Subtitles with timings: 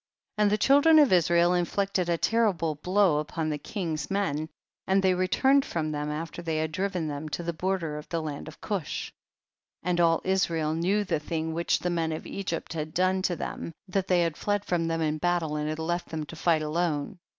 [0.39, 0.43] 41.
[0.45, 4.49] And the children of Israel in flicted a terrible blow upon the kino s' men,
[4.87, 8.19] and they returned from them after they had driven them to the border of the
[8.19, 9.13] land of Gush,
[9.83, 9.89] 42.
[9.91, 13.73] And all Israel knew the thing which the men of Egypt had done to them,
[13.89, 17.19] that they had fled from them in battle, and had left them to fight alone.